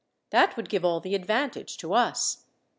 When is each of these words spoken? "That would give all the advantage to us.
"That 0.31 0.57
would 0.57 0.67
give 0.67 0.83
all 0.83 0.99
the 0.99 1.13
advantage 1.13 1.77
to 1.77 1.93
us. 1.93 2.45